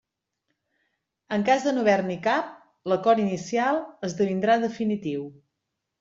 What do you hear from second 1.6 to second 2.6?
de no haver-n'hi cap,